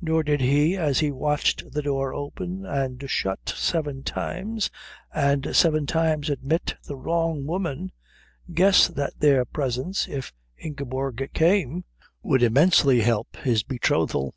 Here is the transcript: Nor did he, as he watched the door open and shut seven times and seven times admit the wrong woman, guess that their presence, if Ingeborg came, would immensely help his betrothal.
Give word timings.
Nor 0.00 0.22
did 0.22 0.40
he, 0.40 0.76
as 0.76 1.00
he 1.00 1.10
watched 1.10 1.72
the 1.72 1.82
door 1.82 2.14
open 2.14 2.64
and 2.64 3.02
shut 3.10 3.52
seven 3.56 4.04
times 4.04 4.70
and 5.12 5.52
seven 5.56 5.84
times 5.84 6.30
admit 6.30 6.76
the 6.84 6.94
wrong 6.94 7.44
woman, 7.44 7.90
guess 8.54 8.86
that 8.86 9.18
their 9.18 9.44
presence, 9.44 10.06
if 10.06 10.32
Ingeborg 10.58 11.30
came, 11.34 11.82
would 12.22 12.44
immensely 12.44 13.00
help 13.00 13.34
his 13.34 13.64
betrothal. 13.64 14.36